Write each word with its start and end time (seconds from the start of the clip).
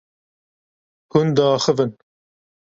Hûn 1.11 1.27
diaxivin. 1.35 1.91